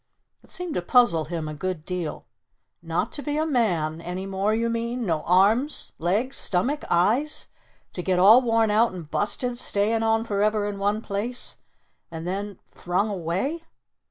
[0.43, 2.25] It seemed to puzzle him a good deal.
[2.81, 5.05] "Not to be a man any more you mean?
[5.05, 5.93] No arms?
[5.99, 6.37] Legs?
[6.37, 6.83] Stomach?
[6.89, 7.45] Eyes?
[7.93, 11.57] To get all worn out and busted stayin' on forever in one place?
[12.09, 13.61] And then thrung away?